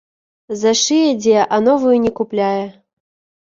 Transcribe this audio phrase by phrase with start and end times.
[0.61, 2.67] Зашые дзе, а новую не купляе.